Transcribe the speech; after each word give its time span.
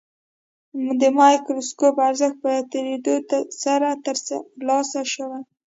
د 1.01 1.01
مایکروسکوپ 1.19 1.95
ارزښت 2.09 2.37
په 2.43 2.51
تېرېدو 2.71 3.15
سره 3.63 3.89
ترلاسه 4.05 5.01
شوی. 5.13 5.41